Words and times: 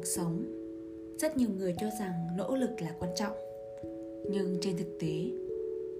cuộc 0.00 0.06
sống, 0.06 0.44
rất 1.18 1.36
nhiều 1.36 1.48
người 1.58 1.74
cho 1.80 1.86
rằng 2.00 2.12
nỗ 2.36 2.56
lực 2.56 2.70
là 2.80 2.90
quan 2.98 3.10
trọng. 3.16 3.32
Nhưng 4.30 4.58
trên 4.60 4.76
thực 4.76 4.98
tế, 5.00 5.30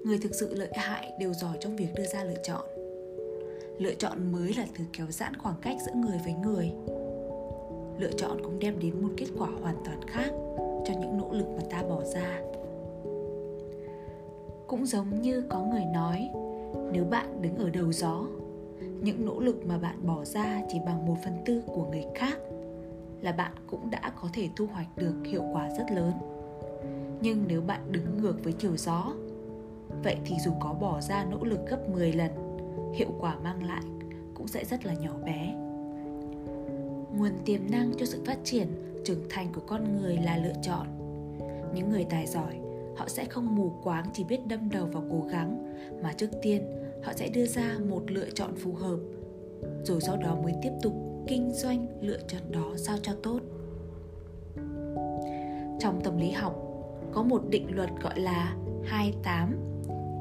người 0.05 0.19
thực 0.19 0.35
sự 0.35 0.55
lợi 0.55 0.69
hại 0.73 1.13
đều 1.19 1.33
giỏi 1.35 1.57
trong 1.61 1.77
việc 1.77 1.87
đưa 1.97 2.07
ra 2.07 2.25
lựa 2.25 2.43
chọn. 2.43 2.65
Lựa 3.79 3.95
chọn 3.95 4.33
mới 4.33 4.55
là 4.57 4.67
thứ 4.75 4.85
kéo 4.93 5.07
giãn 5.11 5.37
khoảng 5.37 5.55
cách 5.63 5.77
giữa 5.87 5.93
người 5.95 6.19
với 6.25 6.33
người. 6.33 6.73
Lựa 7.99 8.11
chọn 8.17 8.41
cũng 8.43 8.59
đem 8.59 8.81
đến 8.81 9.03
một 9.03 9.09
kết 9.17 9.27
quả 9.39 9.49
hoàn 9.63 9.77
toàn 9.85 10.01
khác 10.07 10.31
cho 10.87 10.95
những 11.01 11.19
nỗ 11.19 11.33
lực 11.33 11.47
mà 11.57 11.63
ta 11.71 11.83
bỏ 11.83 12.05
ra. 12.05 12.41
Cũng 14.67 14.87
giống 14.87 15.23
như 15.23 15.43
có 15.49 15.63
người 15.63 15.85
nói, 15.95 16.29
nếu 16.93 17.05
bạn 17.05 17.43
đứng 17.43 17.57
ở 17.57 17.71
đầu 17.71 17.93
gió, 17.93 18.27
những 19.03 19.27
nỗ 19.27 19.41
lực 19.41 19.67
mà 19.67 19.79
bạn 19.79 20.07
bỏ 20.07 20.25
ra 20.25 20.63
chỉ 20.69 20.79
bằng 20.87 21.07
một 21.07 21.17
phần 21.25 21.35
tư 21.47 21.63
của 21.67 21.87
người 21.91 22.05
khác 22.15 22.39
là 23.23 23.33
bạn 23.33 23.53
cũng 23.67 23.91
đã 23.91 24.13
có 24.23 24.29
thể 24.33 24.49
thu 24.57 24.67
hoạch 24.67 24.97
được 24.97 25.15
hiệu 25.25 25.45
quả 25.53 25.71
rất 25.79 25.85
lớn. 25.93 26.13
Nhưng 27.21 27.45
nếu 27.49 27.61
bạn 27.61 27.81
đứng 27.93 28.23
ngược 28.23 28.45
với 28.45 28.53
chiều 28.53 28.77
gió, 28.77 29.13
vậy 30.03 30.17
thì 30.25 30.37
dù 30.45 30.53
có 30.61 30.73
bỏ 30.73 31.01
ra 31.01 31.25
nỗ 31.25 31.45
lực 31.45 31.61
gấp 31.71 31.89
10 31.89 32.13
lần, 32.13 32.31
hiệu 32.95 33.09
quả 33.21 33.37
mang 33.45 33.65
lại 33.67 33.83
cũng 34.35 34.49
sẽ 34.49 34.65
rất 34.65 34.87
là 34.87 34.95
nhỏ 34.95 35.13
bé. 35.25 35.55
Nguồn 37.17 37.33
tiềm 37.45 37.61
năng 37.71 37.93
cho 37.99 38.07
sự 38.07 38.23
phát 38.27 38.39
triển, 38.45 38.69
trưởng 39.05 39.25
thành 39.31 39.53
của 39.55 39.61
con 39.67 39.97
người 39.97 40.17
là 40.17 40.37
lựa 40.37 40.55
chọn. 40.63 40.87
Những 41.75 41.91
người 41.91 42.07
tài 42.11 42.27
giỏi, 42.27 42.59
họ 42.97 43.09
sẽ 43.09 43.25
không 43.25 43.57
mù 43.57 43.73
quáng 43.83 44.05
chỉ 44.13 44.25
biết 44.25 44.47
đâm 44.47 44.71
đầu 44.71 44.87
vào 44.87 45.05
cố 45.11 45.27
gắng, 45.31 45.75
mà 46.03 46.13
trước 46.13 46.31
tiên, 46.43 46.63
họ 47.03 47.13
sẽ 47.13 47.29
đưa 47.29 47.47
ra 47.47 47.79
một 47.89 48.03
lựa 48.11 48.31
chọn 48.31 48.55
phù 48.57 48.73
hợp, 48.73 48.99
rồi 49.85 50.01
sau 50.01 50.17
đó 50.17 50.37
mới 50.43 50.55
tiếp 50.63 50.73
tục 50.83 51.10
kinh 51.31 51.53
doanh 51.53 51.87
lựa 52.01 52.19
chọn 52.29 52.43
đó 52.51 52.73
sao 52.77 52.97
cho 53.03 53.13
tốt? 53.23 53.41
Trong 55.81 56.01
tâm 56.05 56.19
lý 56.19 56.31
học 56.31 56.55
có 57.13 57.23
một 57.23 57.43
định 57.51 57.77
luật 57.77 57.91
gọi 58.03 58.21
là 58.21 58.57
28 58.85 59.57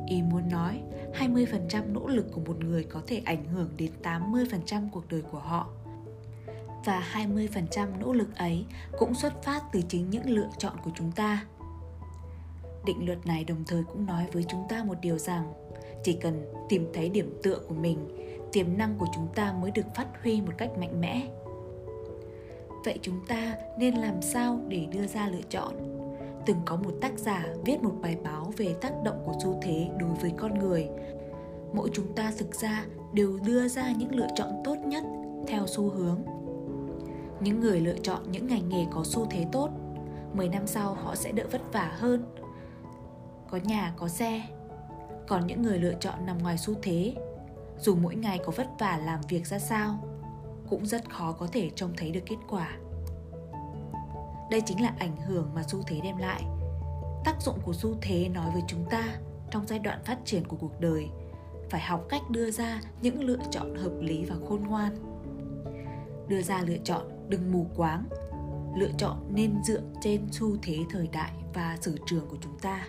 Ý 0.08 0.22
muốn 0.22 0.50
nói 0.50 0.82
20% 1.20 1.94
nỗ 1.94 2.08
lực 2.08 2.26
của 2.32 2.42
một 2.46 2.64
người 2.64 2.84
có 2.84 3.02
thể 3.08 3.22
ảnh 3.26 3.46
hưởng 3.46 3.70
đến 3.78 3.92
80% 4.04 4.90
cuộc 4.92 5.04
đời 5.10 5.22
của 5.32 5.40
họ. 5.40 5.68
Và 6.86 7.10
20% 7.14 8.00
nỗ 8.00 8.14
lực 8.14 8.36
ấy 8.36 8.66
cũng 9.00 9.16
xuất 9.16 9.44
phát 9.44 9.64
từ 9.72 9.82
chính 9.88 10.10
những 10.10 10.30
lựa 10.30 10.50
chọn 10.58 10.74
của 10.84 10.92
chúng 10.96 11.12
ta. 11.12 11.46
Định 12.86 13.06
luật 13.06 13.26
này 13.26 13.44
đồng 13.44 13.64
thời 13.68 13.84
cũng 13.84 14.06
nói 14.06 14.26
với 14.34 14.46
chúng 14.48 14.64
ta 14.70 14.84
một 14.84 14.96
điều 15.02 15.18
rằng 15.18 15.54
chỉ 16.04 16.14
cần 16.14 16.54
tìm 16.70 16.88
thấy 16.94 17.10
điểm 17.10 17.40
tựa 17.44 17.60
của 17.68 17.76
mình, 17.76 17.98
tiềm 18.52 18.78
năng 18.78 18.95
của 18.97 19.08
chúng 19.16 19.28
ta 19.36 19.53
mới 19.61 19.72
được 19.72 19.95
phát 19.95 20.08
huy 20.23 20.42
một 20.42 20.53
cách 20.58 20.69
mạnh 20.80 21.02
mẽ. 21.02 21.28
Vậy 22.86 23.00
chúng 23.02 23.25
ta 23.28 23.56
nên 23.78 23.95
làm 23.95 24.22
sao 24.22 24.59
để 24.67 24.88
đưa 24.91 25.08
ra 25.08 25.28
lựa 25.28 25.41
chọn? 25.50 25.73
Từng 26.45 26.58
có 26.66 26.75
một 26.75 26.91
tác 27.02 27.19
giả 27.19 27.45
viết 27.66 27.83
một 27.83 27.94
bài 28.02 28.17
báo 28.23 28.53
về 28.58 28.75
tác 28.81 28.94
động 29.03 29.23
của 29.25 29.33
xu 29.44 29.59
thế 29.61 29.89
đối 30.00 30.14
với 30.22 30.31
con 30.38 30.59
người. 30.59 30.88
Mỗi 31.73 31.89
chúng 31.94 32.14
ta 32.16 32.31
thực 32.38 32.56
ra 32.56 32.86
đều 33.14 33.39
đưa 33.45 33.67
ra 33.67 33.91
những 33.97 34.16
lựa 34.16 34.28
chọn 34.36 34.50
tốt 34.63 34.75
nhất 34.86 35.03
theo 35.47 35.67
xu 35.67 35.89
hướng 35.89 36.22
những 37.39 37.59
người 37.59 37.80
lựa 37.80 37.97
chọn 38.03 38.31
những 38.31 38.47
ngành 38.47 38.69
nghề 38.69 38.86
có 38.91 39.03
xu 39.03 39.25
thế 39.30 39.45
tốt 39.52 39.69
10 40.34 40.50
năm 40.50 40.67
sau 40.67 40.94
họ 40.94 41.16
sẽ 41.16 41.31
đỡ 41.31 41.44
vất 41.52 41.73
vả 41.73 41.91
hơn 41.97 42.23
có 43.50 43.58
nhà, 43.63 43.94
có 43.97 44.08
xe 44.08 44.41
còn 45.28 45.47
những 45.47 45.61
người 45.61 45.80
lựa 45.80 45.94
chọn 46.00 46.25
nằm 46.25 46.38
ngoài 46.38 46.58
xu 46.58 46.73
thế 46.81 47.16
dù 47.81 47.95
mỗi 47.95 48.16
ngày 48.16 48.39
có 48.45 48.52
vất 48.55 48.67
vả 48.80 48.97
làm 49.05 49.19
việc 49.30 49.47
ra 49.47 49.59
sao, 49.59 49.99
cũng 50.69 50.85
rất 50.85 51.09
khó 51.09 51.31
có 51.31 51.47
thể 51.52 51.69
trông 51.75 51.94
thấy 51.97 52.11
được 52.11 52.23
kết 52.25 52.38
quả. 52.49 52.77
Đây 54.51 54.62
chính 54.66 54.81
là 54.81 54.94
ảnh 55.00 55.17
hưởng 55.28 55.50
mà 55.56 55.63
xu 55.63 55.84
thế 55.88 56.00
đem 56.03 56.18
lại. 56.18 56.44
Tác 57.25 57.41
dụng 57.41 57.59
của 57.63 57.73
xu 57.73 57.95
thế 58.01 58.29
nói 58.29 58.51
với 58.53 58.62
chúng 58.68 58.85
ta 58.89 59.03
trong 59.51 59.68
giai 59.68 59.79
đoạn 59.79 60.00
phát 60.06 60.18
triển 60.25 60.47
của 60.47 60.57
cuộc 60.59 60.79
đời, 60.79 61.07
phải 61.69 61.81
học 61.81 62.06
cách 62.09 62.22
đưa 62.29 62.51
ra 62.51 62.81
những 63.01 63.23
lựa 63.23 63.39
chọn 63.51 63.75
hợp 63.75 63.94
lý 64.00 64.25
và 64.25 64.35
khôn 64.50 64.63
ngoan. 64.68 64.95
Đưa 66.28 66.41
ra 66.41 66.62
lựa 66.62 66.78
chọn 66.84 67.01
đừng 67.28 67.51
mù 67.51 67.68
quáng, 67.75 68.06
lựa 68.78 68.91
chọn 68.97 69.29
nên 69.34 69.63
dựa 69.63 69.81
trên 70.01 70.28
xu 70.31 70.57
thế 70.62 70.78
thời 70.89 71.07
đại 71.07 71.31
và 71.53 71.78
sở 71.81 71.91
trường 72.06 72.28
của 72.29 72.38
chúng 72.41 72.59
ta 72.59 72.88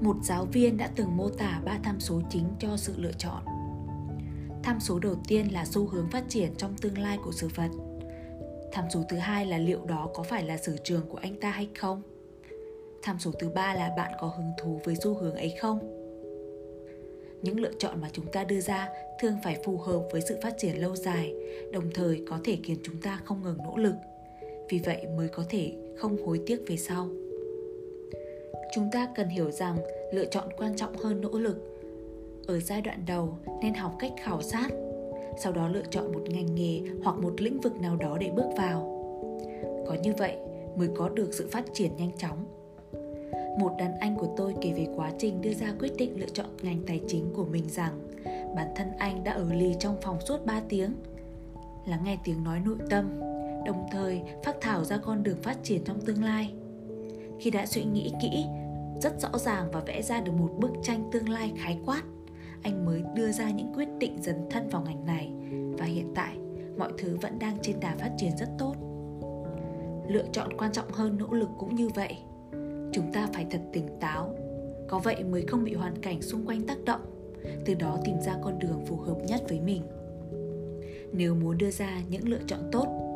một 0.00 0.16
giáo 0.22 0.44
viên 0.44 0.76
đã 0.76 0.90
từng 0.96 1.16
mô 1.16 1.28
tả 1.28 1.62
ba 1.64 1.78
tham 1.82 2.00
số 2.00 2.20
chính 2.30 2.44
cho 2.58 2.76
sự 2.76 2.94
lựa 2.96 3.12
chọn. 3.18 3.42
Tham 4.62 4.80
số 4.80 4.98
đầu 4.98 5.14
tiên 5.28 5.52
là 5.52 5.64
xu 5.64 5.86
hướng 5.86 6.08
phát 6.10 6.24
triển 6.28 6.54
trong 6.56 6.74
tương 6.76 6.98
lai 6.98 7.18
của 7.24 7.32
sự 7.32 7.48
vật. 7.54 7.68
Tham 8.72 8.84
số 8.90 9.02
thứ 9.08 9.16
hai 9.16 9.46
là 9.46 9.58
liệu 9.58 9.84
đó 9.84 10.08
có 10.14 10.22
phải 10.22 10.44
là 10.44 10.56
sở 10.56 10.76
trường 10.84 11.08
của 11.08 11.18
anh 11.18 11.40
ta 11.40 11.50
hay 11.50 11.68
không? 11.78 12.02
Tham 13.02 13.18
số 13.18 13.30
thứ 13.38 13.48
ba 13.48 13.74
là 13.74 13.94
bạn 13.96 14.12
có 14.20 14.26
hứng 14.26 14.52
thú 14.62 14.80
với 14.84 14.96
xu 15.02 15.14
hướng 15.14 15.34
ấy 15.34 15.54
không? 15.60 15.78
Những 17.42 17.60
lựa 17.60 17.72
chọn 17.78 18.00
mà 18.00 18.08
chúng 18.12 18.26
ta 18.32 18.44
đưa 18.44 18.60
ra 18.60 18.88
thường 19.20 19.36
phải 19.44 19.60
phù 19.64 19.78
hợp 19.78 20.02
với 20.12 20.20
sự 20.20 20.36
phát 20.42 20.54
triển 20.58 20.80
lâu 20.80 20.96
dài, 20.96 21.34
đồng 21.72 21.90
thời 21.94 22.24
có 22.30 22.40
thể 22.44 22.58
khiến 22.62 22.78
chúng 22.82 23.00
ta 23.00 23.20
không 23.24 23.42
ngừng 23.42 23.58
nỗ 23.58 23.76
lực. 23.76 23.94
Vì 24.70 24.78
vậy 24.78 25.06
mới 25.16 25.28
có 25.28 25.44
thể 25.48 25.76
không 25.98 26.26
hối 26.26 26.40
tiếc 26.46 26.60
về 26.66 26.76
sau 26.76 27.08
chúng 28.74 28.90
ta 28.92 29.08
cần 29.14 29.28
hiểu 29.28 29.50
rằng 29.50 29.76
lựa 30.12 30.24
chọn 30.24 30.48
quan 30.56 30.76
trọng 30.76 30.96
hơn 30.96 31.20
nỗ 31.20 31.38
lực. 31.38 31.56
Ở 32.46 32.60
giai 32.60 32.80
đoạn 32.80 33.02
đầu, 33.06 33.38
nên 33.62 33.74
học 33.74 33.96
cách 33.98 34.12
khảo 34.22 34.42
sát, 34.42 34.68
sau 35.38 35.52
đó 35.52 35.68
lựa 35.68 35.82
chọn 35.90 36.12
một 36.12 36.22
ngành 36.28 36.54
nghề 36.54 36.80
hoặc 37.04 37.16
một 37.18 37.40
lĩnh 37.40 37.60
vực 37.60 37.80
nào 37.80 37.96
đó 37.96 38.16
để 38.20 38.30
bước 38.36 38.50
vào. 38.56 38.80
Có 39.86 39.96
như 40.02 40.12
vậy 40.18 40.36
mới 40.76 40.88
có 40.96 41.08
được 41.08 41.34
sự 41.34 41.48
phát 41.52 41.64
triển 41.72 41.96
nhanh 41.96 42.10
chóng. 42.18 42.44
Một 43.58 43.72
đàn 43.78 43.98
anh 43.98 44.16
của 44.16 44.28
tôi 44.36 44.54
kể 44.60 44.72
về 44.72 44.86
quá 44.96 45.12
trình 45.18 45.42
đưa 45.42 45.54
ra 45.54 45.74
quyết 45.78 45.96
định 45.96 46.20
lựa 46.20 46.28
chọn 46.32 46.46
ngành 46.62 46.82
tài 46.86 47.00
chính 47.08 47.32
của 47.34 47.44
mình 47.44 47.64
rằng 47.68 48.00
bản 48.56 48.68
thân 48.76 48.88
anh 48.98 49.24
đã 49.24 49.32
ở 49.32 49.52
lì 49.52 49.74
trong 49.80 49.96
phòng 50.02 50.20
suốt 50.20 50.46
3 50.46 50.60
tiếng. 50.68 50.94
Lắng 51.86 52.00
nghe 52.04 52.18
tiếng 52.24 52.44
nói 52.44 52.60
nội 52.64 52.78
tâm, 52.90 53.20
đồng 53.66 53.86
thời 53.92 54.22
phát 54.44 54.56
thảo 54.60 54.84
ra 54.84 54.96
con 54.96 55.22
đường 55.22 55.38
phát 55.42 55.56
triển 55.62 55.84
trong 55.84 56.00
tương 56.00 56.24
lai 56.24 56.52
khi 57.40 57.50
đã 57.50 57.66
suy 57.66 57.84
nghĩ 57.84 58.12
kỹ, 58.22 58.44
rất 59.00 59.20
rõ 59.20 59.38
ràng 59.38 59.68
và 59.72 59.80
vẽ 59.80 60.02
ra 60.02 60.20
được 60.20 60.32
một 60.32 60.50
bức 60.58 60.70
tranh 60.82 61.10
tương 61.12 61.28
lai 61.28 61.52
khái 61.56 61.78
quát. 61.86 62.02
Anh 62.62 62.86
mới 62.86 63.02
đưa 63.14 63.32
ra 63.32 63.50
những 63.50 63.72
quyết 63.74 63.88
định 63.98 64.18
dấn 64.22 64.36
thân 64.50 64.68
vào 64.68 64.82
ngành 64.82 65.06
này, 65.06 65.32
và 65.78 65.84
hiện 65.84 66.12
tại, 66.14 66.36
mọi 66.78 66.92
thứ 66.98 67.16
vẫn 67.22 67.38
đang 67.38 67.58
trên 67.62 67.80
đà 67.80 67.96
phát 67.98 68.10
triển 68.16 68.36
rất 68.36 68.48
tốt. 68.58 68.74
Lựa 70.08 70.24
chọn 70.32 70.56
quan 70.58 70.72
trọng 70.72 70.92
hơn 70.92 71.18
nỗ 71.18 71.26
lực 71.32 71.48
cũng 71.58 71.74
như 71.74 71.88
vậy. 71.88 72.16
Chúng 72.92 73.12
ta 73.12 73.28
phải 73.32 73.46
thật 73.50 73.60
tỉnh 73.72 73.88
táo. 74.00 74.34
Có 74.88 74.98
vậy 74.98 75.24
mới 75.24 75.44
không 75.46 75.64
bị 75.64 75.74
hoàn 75.74 76.00
cảnh 76.02 76.22
xung 76.22 76.46
quanh 76.46 76.66
tác 76.66 76.84
động, 76.84 77.00
từ 77.64 77.74
đó 77.74 77.98
tìm 78.04 78.20
ra 78.20 78.36
con 78.42 78.58
đường 78.58 78.84
phù 78.86 78.96
hợp 78.96 79.16
nhất 79.26 79.42
với 79.48 79.60
mình. 79.60 79.82
Nếu 81.12 81.34
muốn 81.34 81.58
đưa 81.58 81.70
ra 81.70 82.00
những 82.10 82.28
lựa 82.28 82.40
chọn 82.46 82.60
tốt 82.72 83.07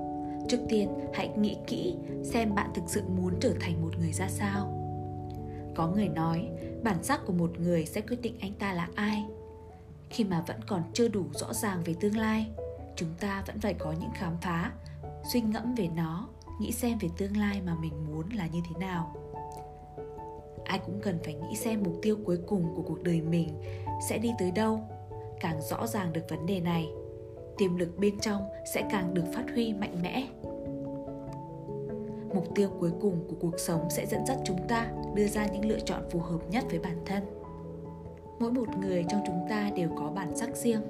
trước 0.52 0.60
tiên, 0.68 0.88
hãy 1.12 1.30
nghĩ 1.38 1.56
kỹ 1.66 1.96
xem 2.22 2.54
bạn 2.54 2.70
thực 2.74 2.84
sự 2.86 3.02
muốn 3.16 3.34
trở 3.40 3.54
thành 3.60 3.82
một 3.82 3.90
người 3.98 4.12
ra 4.12 4.28
sao. 4.28 4.78
Có 5.74 5.88
người 5.88 6.08
nói, 6.08 6.48
bản 6.82 7.02
sắc 7.02 7.20
của 7.26 7.32
một 7.32 7.50
người 7.58 7.86
sẽ 7.86 8.00
quyết 8.00 8.20
định 8.22 8.36
anh 8.40 8.54
ta 8.54 8.72
là 8.72 8.88
ai. 8.94 9.24
Khi 10.10 10.24
mà 10.24 10.44
vẫn 10.46 10.60
còn 10.66 10.82
chưa 10.92 11.08
đủ 11.08 11.24
rõ 11.34 11.52
ràng 11.52 11.82
về 11.84 11.94
tương 12.00 12.16
lai, 12.16 12.46
chúng 12.96 13.08
ta 13.20 13.44
vẫn 13.46 13.60
phải 13.60 13.74
có 13.74 13.92
những 13.92 14.10
khám 14.14 14.36
phá, 14.42 14.72
suy 15.32 15.40
ngẫm 15.40 15.74
về 15.74 15.88
nó, 15.96 16.28
nghĩ 16.60 16.72
xem 16.72 16.98
về 17.00 17.08
tương 17.18 17.36
lai 17.36 17.60
mà 17.66 17.74
mình 17.74 18.06
muốn 18.06 18.28
là 18.30 18.46
như 18.46 18.60
thế 18.68 18.80
nào. 18.80 19.16
Ai 20.64 20.78
cũng 20.78 21.00
cần 21.02 21.18
phải 21.24 21.34
nghĩ 21.34 21.56
xem 21.56 21.82
mục 21.82 21.94
tiêu 22.02 22.16
cuối 22.24 22.38
cùng 22.46 22.74
của 22.76 22.82
cuộc 22.82 23.02
đời 23.02 23.20
mình 23.20 23.48
sẽ 24.08 24.18
đi 24.18 24.30
tới 24.38 24.50
đâu, 24.50 24.80
càng 25.40 25.62
rõ 25.62 25.86
ràng 25.86 26.12
được 26.12 26.22
vấn 26.28 26.46
đề 26.46 26.60
này 26.60 26.88
tiềm 27.62 27.76
lực 27.76 27.98
bên 27.98 28.18
trong 28.20 28.48
sẽ 28.64 28.82
càng 28.90 29.14
được 29.14 29.24
phát 29.34 29.44
huy 29.54 29.72
mạnh 29.72 30.02
mẽ. 30.02 30.28
Mục 32.34 32.54
tiêu 32.54 32.68
cuối 32.80 32.90
cùng 33.00 33.24
của 33.28 33.36
cuộc 33.40 33.58
sống 33.58 33.90
sẽ 33.90 34.06
dẫn 34.06 34.26
dắt 34.26 34.38
chúng 34.44 34.68
ta 34.68 34.90
đưa 35.14 35.26
ra 35.26 35.46
những 35.46 35.64
lựa 35.64 35.78
chọn 35.78 36.02
phù 36.10 36.18
hợp 36.18 36.50
nhất 36.50 36.64
với 36.70 36.78
bản 36.78 36.96
thân. 37.06 37.22
Mỗi 38.40 38.52
một 38.52 38.68
người 38.80 39.04
trong 39.08 39.22
chúng 39.26 39.46
ta 39.48 39.70
đều 39.76 39.88
có 39.96 40.10
bản 40.10 40.36
sắc 40.36 40.56
riêng. 40.56 40.82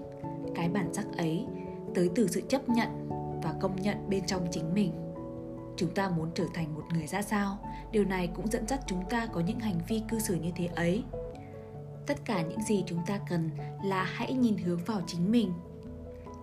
Cái 0.55 0.69
bản 0.69 0.95
sắc 0.95 1.07
ấy 1.17 1.47
tới 1.95 2.11
từ 2.15 2.29
sự 2.29 2.41
chấp 2.49 2.69
nhận 2.69 2.89
và 3.43 3.55
công 3.61 3.77
nhận 3.77 3.97
bên 4.09 4.27
trong 4.27 4.47
chính 4.51 4.75
mình. 4.75 4.93
Chúng 5.77 5.95
ta 5.95 6.09
muốn 6.09 6.31
trở 6.35 6.45
thành 6.55 6.75
một 6.75 6.85
người 6.95 7.07
ra 7.07 7.23
sao, 7.23 7.59
điều 7.91 8.05
này 8.05 8.31
cũng 8.35 8.49
dẫn 8.49 8.69
dắt 8.69 8.81
chúng 8.87 9.05
ta 9.11 9.27
có 9.27 9.41
những 9.41 9.61
hành 9.61 9.81
vi 9.89 10.03
cư 10.09 10.19
xử 10.19 10.35
như 10.35 10.51
thế 10.57 10.67
ấy. 10.67 11.03
Tất 12.07 12.25
cả 12.25 12.43
những 12.43 12.63
gì 12.63 12.85
chúng 12.87 13.01
ta 13.07 13.21
cần 13.29 13.51
là 13.85 14.05
hãy 14.05 14.33
nhìn 14.33 14.57
hướng 14.57 14.81
vào 14.87 15.01
chính 15.07 15.31
mình 15.31 15.53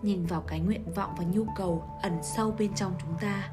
nhìn 0.02 0.26
vào 0.26 0.42
cái 0.42 0.60
nguyện 0.60 0.94
vọng 0.94 1.14
và 1.18 1.24
nhu 1.24 1.46
cầu 1.56 1.84
ẩn 2.02 2.14
sâu 2.24 2.52
bên 2.60 2.74
trong 2.76 2.94
chúng 3.02 3.18
ta. 3.22 3.52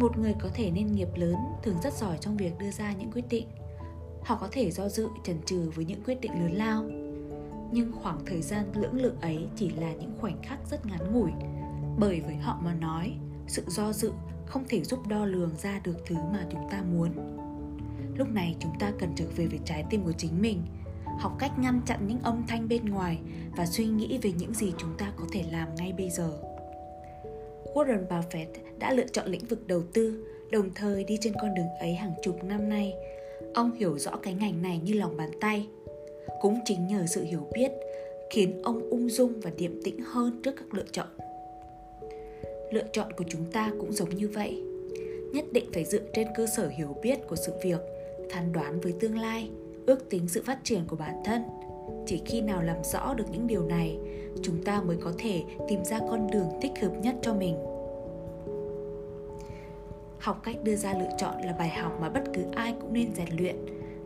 Một 0.00 0.18
người 0.18 0.34
có 0.40 0.48
thể 0.54 0.70
nên 0.70 0.92
nghiệp 0.92 1.08
lớn 1.14 1.36
thường 1.62 1.76
rất 1.82 1.94
giỏi 1.94 2.18
trong 2.20 2.36
việc 2.36 2.58
đưa 2.58 2.70
ra 2.70 2.92
những 2.92 3.12
quyết 3.12 3.24
định. 3.28 3.48
Họ 4.22 4.36
có 4.40 4.48
thể 4.52 4.70
do 4.70 4.88
dự, 4.88 5.08
chần 5.24 5.42
chừ 5.46 5.70
với 5.74 5.84
những 5.84 6.04
quyết 6.04 6.20
định 6.20 6.32
lớn 6.32 6.52
lao. 6.52 6.84
Nhưng 7.72 7.92
khoảng 8.02 8.18
thời 8.26 8.42
gian 8.42 8.72
lưỡng 8.74 9.02
lự 9.02 9.12
ấy 9.20 9.46
chỉ 9.56 9.70
là 9.70 9.92
những 9.92 10.14
khoảnh 10.20 10.42
khắc 10.42 10.58
rất 10.70 10.86
ngắn 10.86 11.12
ngủi, 11.12 11.30
bởi 11.98 12.20
với 12.20 12.36
họ 12.36 12.60
mà 12.64 12.74
nói, 12.74 13.12
sự 13.46 13.64
do 13.66 13.92
dự 13.92 14.12
không 14.46 14.64
thể 14.68 14.84
giúp 14.84 15.06
đo 15.08 15.24
lường 15.24 15.56
ra 15.56 15.80
được 15.84 15.96
thứ 16.06 16.16
mà 16.32 16.46
chúng 16.50 16.68
ta 16.70 16.82
muốn. 16.82 17.10
Lúc 18.16 18.28
này 18.28 18.56
chúng 18.60 18.78
ta 18.78 18.92
cần 18.98 19.12
trở 19.16 19.24
về 19.36 19.46
với 19.46 19.58
trái 19.64 19.84
tim 19.90 20.04
của 20.04 20.12
chính 20.12 20.42
mình 20.42 20.62
học 21.18 21.32
cách 21.38 21.58
ngăn 21.58 21.80
chặn 21.86 22.00
những 22.06 22.18
âm 22.22 22.44
thanh 22.48 22.68
bên 22.68 22.84
ngoài 22.84 23.18
và 23.56 23.66
suy 23.66 23.86
nghĩ 23.86 24.18
về 24.22 24.32
những 24.38 24.54
gì 24.54 24.72
chúng 24.78 24.94
ta 24.98 25.12
có 25.16 25.24
thể 25.32 25.44
làm 25.52 25.74
ngay 25.74 25.92
bây 25.92 26.10
giờ 26.10 26.38
Warren 27.74 28.06
Buffett 28.08 28.46
đã 28.78 28.92
lựa 28.92 29.06
chọn 29.12 29.26
lĩnh 29.26 29.46
vực 29.46 29.66
đầu 29.66 29.82
tư, 29.94 30.24
đồng 30.50 30.70
thời 30.74 31.04
đi 31.04 31.18
trên 31.20 31.32
con 31.42 31.54
đường 31.54 31.68
ấy 31.80 31.94
hàng 31.94 32.12
chục 32.22 32.44
năm 32.44 32.68
nay. 32.68 32.94
Ông 33.54 33.72
hiểu 33.72 33.98
rõ 33.98 34.16
cái 34.22 34.34
ngành 34.34 34.62
này 34.62 34.80
như 34.84 34.94
lòng 34.94 35.16
bàn 35.16 35.30
tay. 35.40 35.68
Cũng 36.40 36.58
chính 36.64 36.86
nhờ 36.86 37.06
sự 37.06 37.24
hiểu 37.24 37.48
biết 37.54 37.70
khiến 38.30 38.62
ông 38.62 38.90
ung 38.90 39.08
dung 39.08 39.40
và 39.40 39.50
điềm 39.56 39.82
tĩnh 39.82 40.00
hơn 40.04 40.40
trước 40.42 40.54
các 40.56 40.74
lựa 40.74 40.84
chọn. 40.92 41.06
Lựa 42.70 42.84
chọn 42.92 43.12
của 43.12 43.24
chúng 43.28 43.50
ta 43.52 43.72
cũng 43.80 43.92
giống 43.92 44.16
như 44.16 44.28
vậy. 44.28 44.62
Nhất 45.32 45.44
định 45.52 45.70
phải 45.72 45.84
dựa 45.84 46.02
trên 46.12 46.28
cơ 46.36 46.46
sở 46.56 46.68
hiểu 46.68 46.96
biết 47.02 47.18
của 47.28 47.36
sự 47.36 47.52
việc, 47.62 47.80
phán 48.32 48.52
đoán 48.52 48.80
với 48.80 48.94
tương 49.00 49.18
lai, 49.18 49.50
ước 49.86 50.10
tính 50.10 50.28
sự 50.28 50.42
phát 50.42 50.58
triển 50.64 50.84
của 50.88 50.96
bản 50.96 51.22
thân. 51.24 51.42
Chỉ 52.06 52.22
khi 52.26 52.40
nào 52.40 52.62
làm 52.62 52.76
rõ 52.84 53.14
được 53.14 53.24
những 53.30 53.46
điều 53.46 53.62
này, 53.62 53.98
chúng 54.42 54.62
ta 54.64 54.80
mới 54.80 54.96
có 54.96 55.12
thể 55.18 55.44
tìm 55.68 55.84
ra 55.84 55.98
con 55.98 56.30
đường 56.30 56.48
thích 56.62 56.72
hợp 56.82 56.92
nhất 57.02 57.14
cho 57.22 57.34
mình. 57.34 57.56
Học 60.18 60.40
cách 60.44 60.56
đưa 60.62 60.76
ra 60.76 60.94
lựa 60.98 61.10
chọn 61.18 61.34
là 61.42 61.52
bài 61.58 61.68
học 61.68 61.92
mà 62.00 62.08
bất 62.08 62.22
cứ 62.34 62.42
ai 62.52 62.74
cũng 62.80 62.92
nên 62.92 63.14
rèn 63.14 63.28
luyện. 63.38 63.56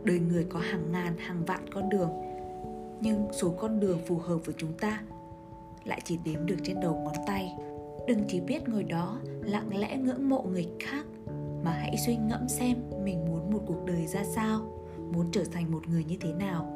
Đời 0.03 0.19
người 0.19 0.45
có 0.49 0.59
hàng 0.59 0.91
ngàn 0.91 1.17
hàng 1.17 1.45
vạn 1.45 1.69
con 1.73 1.89
đường 1.89 2.09
nhưng 3.01 3.27
số 3.31 3.49
con 3.49 3.79
đường 3.79 3.99
phù 4.05 4.17
hợp 4.17 4.37
với 4.45 4.55
chúng 4.57 4.73
ta 4.73 5.01
lại 5.85 6.01
chỉ 6.03 6.17
đếm 6.25 6.45
được 6.45 6.55
trên 6.63 6.79
đầu 6.79 6.95
ngón 6.95 7.15
tay. 7.27 7.55
Đừng 8.07 8.23
chỉ 8.27 8.39
biết 8.39 8.69
ngồi 8.69 8.83
đó 8.83 9.19
lặng 9.41 9.77
lẽ 9.77 9.97
ngưỡng 9.97 10.29
mộ 10.29 10.41
người 10.41 10.67
khác 10.79 11.05
mà 11.63 11.71
hãy 11.71 11.97
suy 12.05 12.15
ngẫm 12.15 12.49
xem 12.49 12.77
mình 13.03 13.25
muốn 13.25 13.53
một 13.53 13.59
cuộc 13.67 13.85
đời 13.85 14.07
ra 14.07 14.23
sao 14.35 14.78
muốn 15.13 15.31
trở 15.31 15.43
thành 15.51 15.71
một 15.71 15.87
người 15.87 16.03
như 16.03 16.15
thế 16.21 16.33
nào. 16.33 16.75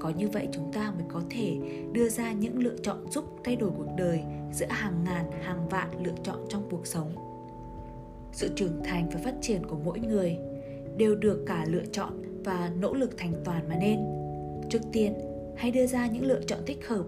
Có 0.00 0.10
như 0.10 0.28
vậy 0.28 0.48
chúng 0.52 0.72
ta 0.72 0.90
mới 0.90 1.04
có 1.08 1.22
thể 1.30 1.58
đưa 1.92 2.08
ra 2.08 2.32
những 2.32 2.58
lựa 2.58 2.76
chọn 2.82 3.10
giúp 3.10 3.24
thay 3.44 3.56
đổi 3.56 3.70
cuộc 3.76 3.88
đời 3.96 4.20
giữa 4.52 4.66
hàng 4.68 5.04
ngàn, 5.04 5.30
hàng 5.42 5.68
vạn 5.68 6.04
lựa 6.04 6.14
chọn 6.22 6.38
trong 6.48 6.62
cuộc 6.70 6.86
sống. 6.86 7.12
Sự 8.32 8.50
trưởng 8.56 8.82
thành 8.84 9.10
và 9.12 9.20
phát 9.24 9.34
triển 9.40 9.66
của 9.66 9.76
mỗi 9.84 10.00
người 10.00 10.38
đều 10.96 11.14
được 11.14 11.44
cả 11.46 11.64
lựa 11.68 11.84
chọn 11.92 12.42
và 12.44 12.70
nỗ 12.80 12.94
lực 12.94 13.18
thành 13.18 13.32
toàn 13.44 13.68
mà 13.68 13.76
nên. 13.80 13.98
Trước 14.70 14.82
tiên, 14.92 15.14
hãy 15.56 15.70
đưa 15.70 15.86
ra 15.86 16.06
những 16.06 16.24
lựa 16.24 16.40
chọn 16.46 16.58
thích 16.66 16.88
hợp. 16.88 17.04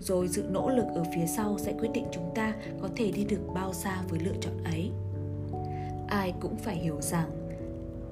Rồi 0.00 0.28
sự 0.28 0.44
nỗ 0.50 0.70
lực 0.70 0.86
ở 0.94 1.04
phía 1.14 1.26
sau 1.26 1.58
sẽ 1.58 1.72
quyết 1.72 1.88
định 1.94 2.04
chúng 2.12 2.30
ta 2.34 2.54
có 2.80 2.88
thể 2.96 3.12
đi 3.12 3.24
được 3.24 3.40
bao 3.54 3.72
xa 3.72 4.02
với 4.08 4.20
lựa 4.20 4.34
chọn 4.40 4.64
ấy. 4.64 4.90
Ai 6.08 6.34
cũng 6.40 6.56
phải 6.56 6.76
hiểu 6.76 7.00
rằng 7.00 7.30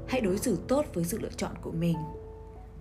hãy 0.08 0.20
đối 0.20 0.38
xử 0.38 0.58
tốt 0.68 0.84
với 0.94 1.04
sự 1.04 1.18
lựa 1.18 1.32
chọn 1.36 1.52
của 1.62 1.72
mình. 1.72 1.96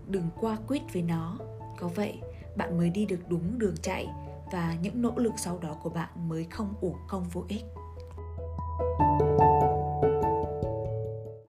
Đừng 0.07 0.27
qua 0.41 0.57
quýt 0.67 0.81
với 0.93 1.01
nó. 1.01 1.37
Có 1.79 1.87
vậy, 1.87 2.19
bạn 2.55 2.77
mới 2.77 2.89
đi 2.89 3.05
được 3.05 3.19
đúng 3.29 3.59
đường 3.59 3.75
chạy 3.81 4.07
và 4.51 4.75
những 4.81 5.01
nỗ 5.01 5.13
lực 5.15 5.33
sau 5.37 5.57
đó 5.57 5.77
của 5.83 5.89
bạn 5.89 6.29
mới 6.29 6.43
không 6.43 6.73
uổng 6.81 6.97
công 7.07 7.23
vô 7.23 7.45
ích. 7.47 7.63